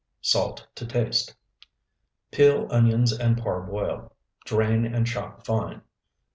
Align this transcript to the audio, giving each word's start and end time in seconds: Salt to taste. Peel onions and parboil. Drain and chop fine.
Salt 0.21 0.65
to 0.73 0.83
taste. 0.83 1.35
Peel 2.31 2.65
onions 2.71 3.13
and 3.13 3.37
parboil. 3.37 4.11
Drain 4.45 4.83
and 4.83 5.05
chop 5.05 5.45
fine. 5.45 5.83